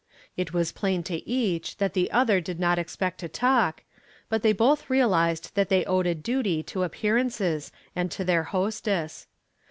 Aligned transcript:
It 0.35 0.51
was 0.51 0.71
plain 0.71 1.03
to 1.03 1.17
each 1.29 1.77
that 1.77 1.93
the 1.93 2.09
other 2.09 2.41
did 2.41 2.59
not 2.59 2.79
expect 2.79 3.19
to 3.19 3.29
talk, 3.29 3.83
but 4.29 4.41
they 4.41 4.51
both 4.51 4.89
realized 4.89 5.53
that 5.53 5.69
they 5.69 5.85
owed 5.85 6.07
a 6.07 6.15
duty 6.15 6.63
to 6.73 6.81
appearances 6.81 7.71
and 7.95 8.09
to 8.09 8.23
their 8.23 8.45
hostess. 8.45 9.27